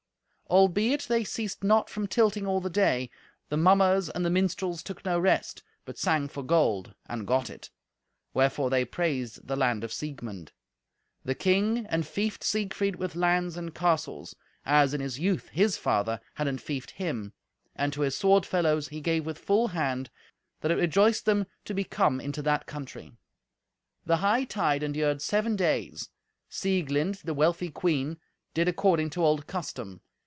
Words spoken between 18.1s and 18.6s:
sword